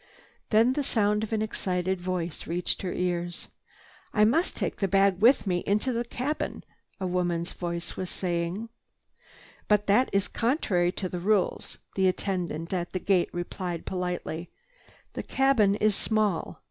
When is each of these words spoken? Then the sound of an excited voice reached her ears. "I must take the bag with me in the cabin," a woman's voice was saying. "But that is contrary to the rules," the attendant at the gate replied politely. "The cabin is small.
Then 0.49 0.73
the 0.73 0.81
sound 0.81 1.23
of 1.23 1.31
an 1.31 1.43
excited 1.43 2.01
voice 2.01 2.47
reached 2.47 2.81
her 2.81 2.91
ears. 2.91 3.49
"I 4.15 4.25
must 4.25 4.57
take 4.57 4.77
the 4.77 4.87
bag 4.87 5.21
with 5.21 5.45
me 5.45 5.59
in 5.59 5.77
the 5.77 6.03
cabin," 6.03 6.63
a 6.99 7.05
woman's 7.05 7.53
voice 7.53 7.95
was 7.95 8.09
saying. 8.09 8.69
"But 9.67 9.85
that 9.85 10.09
is 10.11 10.27
contrary 10.27 10.91
to 10.93 11.07
the 11.07 11.19
rules," 11.19 11.77
the 11.93 12.07
attendant 12.07 12.73
at 12.73 12.93
the 12.93 12.99
gate 12.99 13.29
replied 13.31 13.85
politely. 13.85 14.49
"The 15.13 15.21
cabin 15.21 15.75
is 15.75 15.95
small. 15.95 16.59